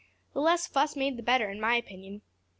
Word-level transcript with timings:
The 0.33 0.41
less 0.41 0.65
fuss 0.65 0.95
made 0.95 1.15
the 1.15 1.21
better, 1.21 1.47
in 1.51 1.61
my 1.61 1.75
opinion. 1.75 2.23